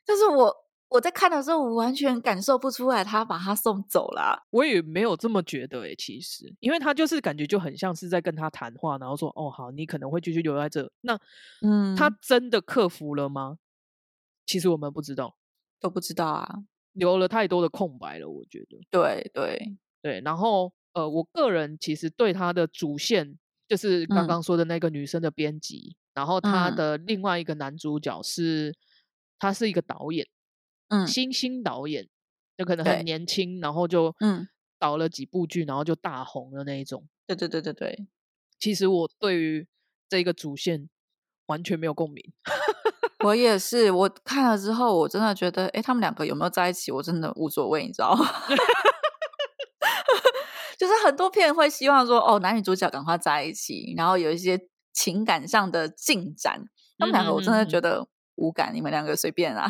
[0.04, 0.54] 但是我
[0.88, 4.46] 我在看的时候，我完全感受不出来他把他送走了。
[4.50, 10.90] 我也没有这么觉得诶，其实，因为他就是感觉就很像是在跟他谈话，然后说哦好，你可能会继续留在这。
[11.02, 11.18] 那
[11.62, 13.58] 嗯，他真的克服了吗？
[14.46, 15.36] 其实我们不知道，
[15.80, 16.48] 都不知道啊，
[16.92, 18.28] 留了太多的空白了。
[18.28, 20.72] 我觉得，对对对，然后。
[20.94, 28.74] 呃，我个人其实对他的主线就是刚刚说的那个女生的编辑，然后他的另外一个男主角是，
[29.38, 30.26] 他是一个导演，
[30.88, 32.08] 嗯，新兴导演，
[32.56, 34.48] 就可能很年轻，然后就嗯
[34.78, 37.08] 导了几部剧，然后就大红的那一种。
[37.26, 38.06] 对对对对对，
[38.58, 39.68] 其实我对于
[40.08, 40.88] 这个主线
[41.46, 42.32] 完全没有共鸣。
[43.24, 48.24] 我也是，我看了之后，我真的觉得，哎，他们两个有没有在一起，我真的无所谓，你知道吗？
[50.78, 54.56] 就是很多片会希望说，哦，男女主角赶快在一起，然后有一些
[54.92, 56.62] 情感上的进展。
[56.96, 59.68] 他们两个我真的觉得无感，你们两个随便啊。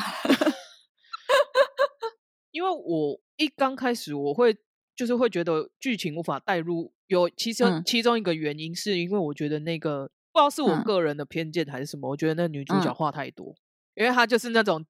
[2.51, 4.57] 因为我一刚开始我会
[4.97, 13.55] 就是会觉得剧情无法带入，有其实其中一个原因是因为我觉得那个不知道是我个人的偏见还是什么，我觉得那女主角话太多，
[13.95, 14.85] 因为她就是那种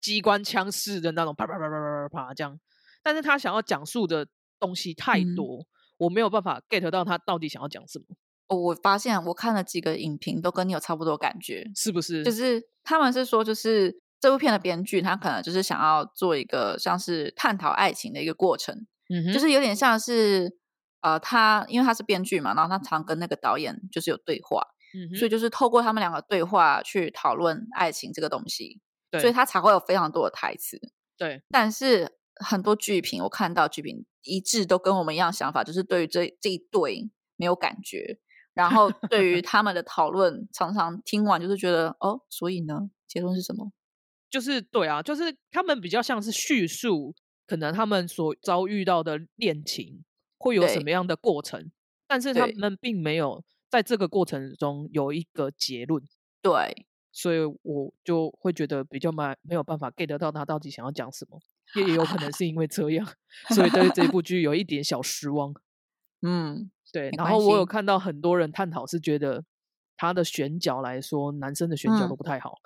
[0.00, 2.58] 机关枪式的那种啪啪啪啪啪啪啪这样，
[3.02, 4.26] 但是她想要讲述的。
[4.60, 8.04] 东西太多，我没有办法 get 到她到底想要讲什么。
[8.48, 12.22] 哦，我发现我看了几个影评，都跟你有差不多感觉，是不是？
[12.22, 20.56] 就是他们是说，就是这部片的编剧他可能就是想要做一个像是探讨爱情的一个过程，嗯，就是有点像是
[21.00, 24.62] 呃，他因为他是编剧嘛，然后他常跟那个导演就是有对话，
[24.94, 28.80] 嗯，所以就是透过他们两个对话去讨论爱情这个东西，
[29.10, 30.78] 对，所以他才会有非常多的台词，
[31.16, 32.16] 对，但是。
[32.42, 38.18] 很多剧评，我看到剧评一致都跟我们一样想法，就是对于这这一对没有感觉。
[38.54, 43.70] 然后对于 他们的讨论，常常听完就是觉得哦，所以呢，结论是什么？
[44.30, 47.14] 就是对啊，就是他们比较像是叙述，
[47.46, 50.04] 可能他们所遭遇到的恋情
[50.38, 51.70] 会有什么样的过程，
[52.06, 56.02] 但是他们并没有在这个过程中有一个结论。
[56.40, 61.38] 对，所以我就会觉得比较没没有办法 get 到他到底想要讲什么。
[61.76, 63.06] 也有可能是因为这样，
[63.54, 65.54] 所以对这部剧有一点小失望。
[66.22, 67.10] 嗯，对。
[67.16, 69.44] 然后我有看到很多人探讨，是觉得
[70.00, 72.58] 他的选角来说，男生的选角都不太好。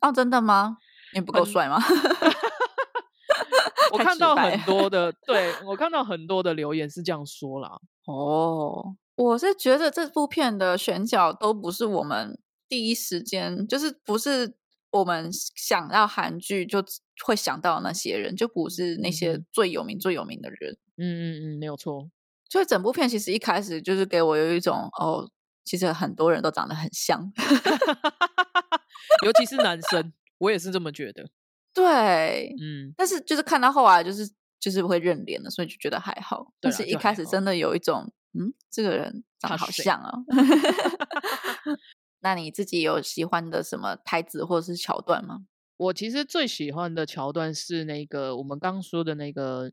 [0.00, 0.78] 哦，真的吗？
[1.14, 1.78] 你不够帅吗？
[3.92, 7.78] 我看到很多的，对我 看到很多的留言是这样说啦。
[8.06, 12.36] 哦，我是觉得这部片的选角都不是我们
[12.68, 14.56] 第一时间，就是不是。
[14.92, 16.84] 我们想到韩剧就
[17.24, 20.76] 会想到那些人，就不是那些最有名、最有名的人。
[20.96, 22.10] 嗯嗯嗯，没有错。
[22.50, 25.30] 所以整部片其实一开始就是给我有一种哦，
[25.64, 27.32] 其实很多人都长得很像，
[29.24, 31.30] 尤其是男生，我也是这么觉得。
[31.72, 32.92] 对，嗯。
[32.96, 36.52] 但是就是看到后来，就是就是会认脸了，所以就觉得还好。
[36.60, 40.12] 但是一开始真的有一种，嗯，这个人长得好像啊。
[42.22, 45.46] 那你自己有喜欢的什么台词或者是桥段吗？
[45.76, 49.72] 我其实最喜欢的桥段是那个我们刚说的那个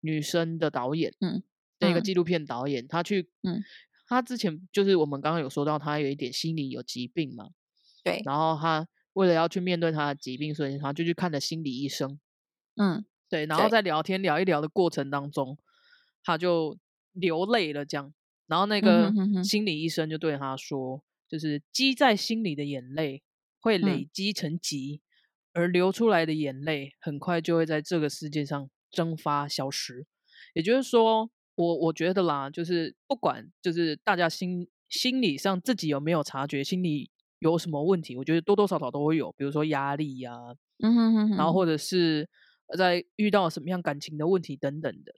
[0.00, 1.42] 女生的导演，嗯，
[1.78, 3.62] 的一个嗯纪录片导演，他去，嗯，
[4.06, 7.50] 他之前就是我们刚刚有说到，他有一点心理有疾病嘛，
[8.04, 12.18] 对，然后他为了要去面对他的疾病，所以他就去看了心理医生。
[12.76, 15.58] 嗯对，然后在聊天聊一聊的过程当中，
[16.22, 16.78] 他就
[17.12, 18.14] 流泪了，这样。
[18.46, 23.24] 然后那嗯个心理医生就对他说，就是积在心里的眼泪
[23.58, 25.00] 会累嗯积成疾，
[25.52, 30.06] 而流出来的眼泪很快就会在这个世界上蒸发消失。
[30.54, 40.32] 也就是说，我我觉得啦，就是不管就是大家心心理上自己有没有察觉心理有什么问题，我觉得多多少少都会有，比如说压力呀、
[40.78, 42.28] 嗯哼哼哼，然后或者是
[42.68, 45.12] 呃在遇到什么样感情的问题等等的，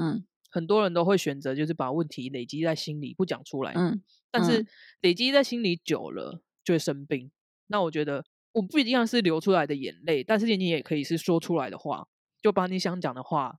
[0.00, 0.24] 嗯。
[0.50, 4.66] 很多人都会选择就是把问题累积在心里不讲出来，嗯但是嗯。
[5.02, 7.30] 累积在心里久了就会生病。
[7.66, 12.08] 那我觉得我不一定要是流出来的眼泪，但是你也可以是说出来的话，
[12.40, 13.58] 就把你想讲的话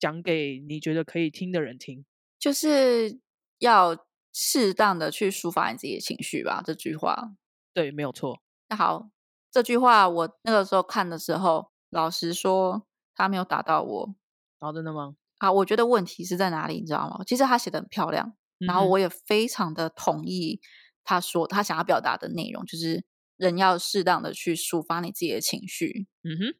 [0.00, 2.04] 讲给你觉得可以听的人听。
[2.38, 3.20] 就是
[3.58, 6.62] 要适当的去抒发你自己的情绪吧。
[6.64, 7.32] 这句话，
[7.74, 8.40] 对，没有错。
[8.68, 9.10] 那好，
[9.50, 14.14] 这句话我那个时候看的时候，老实说，他没有打到我
[14.58, 15.16] 然后真的吗？
[15.38, 15.52] 啊。
[15.52, 17.22] 我觉得问题是在哪里，你知道吗？
[17.26, 20.60] 其实他写的很漂亮，然后我也非常的同意
[21.04, 23.04] 他说他想要表达的内容，就是
[23.36, 26.58] 人要适当的去抒发你自己的情绪，嗯哼，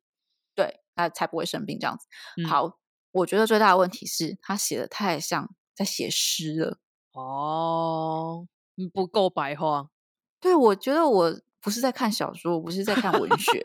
[0.55, 2.07] 对，那才不会生病这样子。
[2.43, 2.80] 嗯好，
[3.13, 6.79] 我觉得最大的问题是他写的太像在写诗了。
[7.13, 8.47] 哦，
[8.77, 9.91] 嗯不够白话。
[10.41, 13.63] 对，我觉得我不是在看小说，我不是在看文学，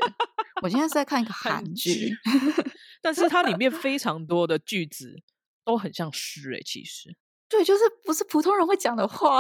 [0.62, 2.12] 我今天是在看一个韩剧。
[3.02, 5.22] 但是它里面非常多的句子
[5.64, 7.16] 都很像诗诶，其实。
[7.48, 9.40] 对，就是不是普通人会讲的话。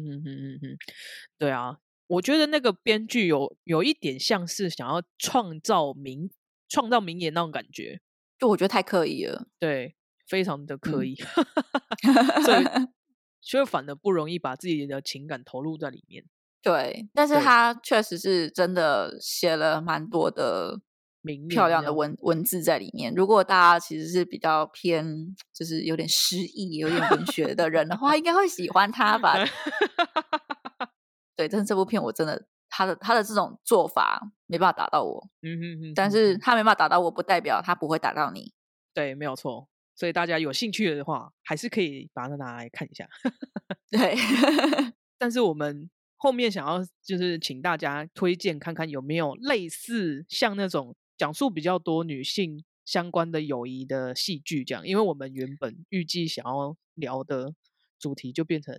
[1.38, 6.30] 对啊，我觉得那个编剧有有一点像是想要创造名
[6.68, 8.02] 创造名言那种感觉，
[8.40, 9.46] 就我觉得太刻意了。
[9.58, 9.94] 对，
[10.26, 11.14] 非常的刻嗯意，
[13.42, 16.24] 所以反而不容易把自己的情感投入在里面。
[16.62, 20.80] 对，但是对他确实是真的写了蛮多的
[21.22, 23.12] 明漂亮的文文字在里面。
[23.14, 29.36] 如果大家其实是比较偏，就是有点诗意、有点文学的人的话，应该会喜欢他吧？
[31.34, 32.46] 对，但是这部片我真的，
[32.80, 38.54] 他的他的这种做法没办法打到我，嗯哼哼，但是他没办法打到我，不代表他不会打到你。
[38.94, 39.68] 对，没有错。
[39.94, 43.06] 所以大家有兴趣的话，还是可以把它拿来看一下。
[43.90, 44.16] 对，
[45.18, 57.52] 但是我们后面想要就是请大家推荐看看有没有类似像那种讲述比较多女性相关的友谊的戏剧这样，因为我们原本预计想要聊的
[57.98, 58.74] 主题就变成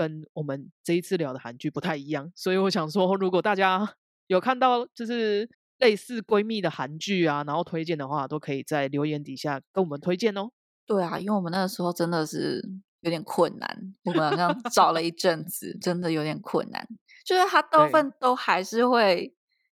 [0.00, 3.86] 跟我们这一次聊的韩剧不太一样，所以我想说，如果大家
[4.28, 5.46] 有看到就是
[5.78, 10.48] 类似闺蜜的韩剧啊，然后推荐的话，都可以在留言底下跟我们推荐哦。
[10.86, 12.66] 对啊，因为我们那个时候真的是
[13.02, 16.88] 有点困难，我们好像找了一阵子，真的有点困难。
[17.26, 19.34] 就是它大部分都还是会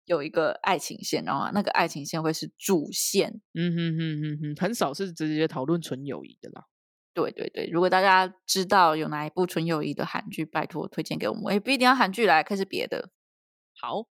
[0.05, 3.41] 有一个爱情线，然后那个爱情线会是主线。
[3.55, 6.67] 嗯哼哼哼哼，很少是直接讨论纯友谊的啦。
[7.21, 13.11] 对对对，如果大家知道有哪一部纯友谊的韩剧，拜托推荐给我们，也不一定要韩剧来，可以是别的。
[13.81, 14.07] 好，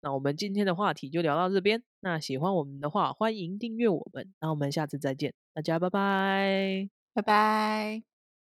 [0.00, 1.82] 那我们今天的话题就聊到这边。
[2.00, 4.32] 那喜欢我们的话，欢迎订阅我们。
[4.40, 6.88] 那我们下次再见，大家拜拜。
[7.14, 8.11] 拜拜。